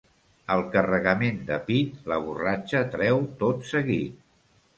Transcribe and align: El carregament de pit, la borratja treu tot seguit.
El 0.53 0.61
carregament 0.75 1.37
de 1.49 1.59
pit, 1.67 1.99
la 2.13 2.17
borratja 2.25 2.83
treu 2.97 3.23
tot 3.45 3.71
seguit. 3.75 4.19